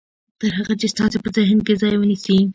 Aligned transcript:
تر 0.39 0.51
هغه 0.57 0.73
چې 0.81 0.87
ستاسې 0.93 1.17
په 1.23 1.29
ذهن 1.37 1.57
کې 1.65 1.73
ځای 1.81 1.95
ونيسي. 1.97 2.37